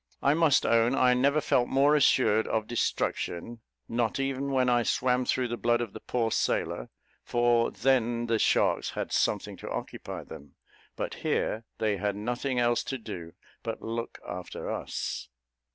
I 0.23 0.33
must 0.33 0.65
own 0.65 0.95
I 0.95 1.13
never 1.13 1.39
felt 1.39 1.67
more 1.67 1.95
assured 1.95 2.47
of 2.47 2.65
destruction, 2.65 3.59
not 3.87 4.19
even 4.19 4.51
when 4.51 4.67
I 4.67 4.81
swam 4.81 5.25
through 5.25 5.49
the 5.49 5.57
blood 5.61 5.79
of 5.79 5.93
the 5.93 5.99
poor 5.99 6.31
sailor; 6.31 6.89
for 7.23 7.69
then 7.69 8.25
the 8.25 8.39
sharks 8.39 8.89
had 8.97 9.11
something 9.11 9.57
to 9.57 9.69
occupy 9.69 10.23
them, 10.23 10.55
but 10.95 11.13
here 11.21 11.65
they 11.77 11.97
had 11.97 12.15
nothing 12.15 12.57
else 12.57 12.83
to 12.85 12.97
do 12.97 13.33
but 13.61 13.77
to 13.77 13.85
look 13.85 14.17
after 14.27 14.71
us. 14.71 15.29